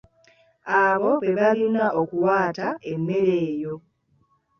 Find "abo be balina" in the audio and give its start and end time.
0.83-1.83